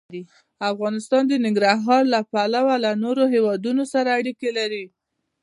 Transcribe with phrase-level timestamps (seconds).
[0.71, 4.85] افغانستان د ننګرهار له پلوه له نورو هېوادونو سره اړیکې لري.